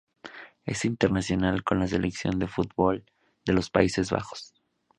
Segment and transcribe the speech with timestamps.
[0.65, 3.05] Es internacional con la selección de fútbol
[3.45, 4.55] de los Países Bajos.